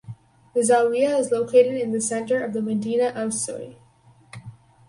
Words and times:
The 0.55 0.61
zawiya 0.61 1.19
is 1.19 1.29
located 1.31 1.79
in 1.79 1.91
the 1.91 2.01
center 2.01 2.43
of 2.43 2.53
the 2.53 2.61
medina 2.63 3.09
of 3.15 3.35
Sousse. 3.35 3.75